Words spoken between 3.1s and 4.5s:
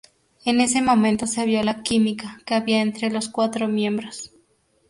los cuatro miembros.